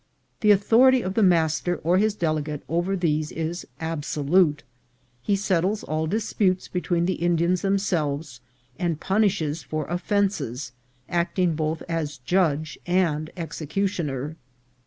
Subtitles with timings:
[0.39, 4.63] The authority of the master or his delegate over these is absolute.
[5.21, 8.41] He settles all disputes between the Indians themselves,
[8.79, 10.71] and punishes for of fences,
[11.07, 14.37] acting both as judge and executioner.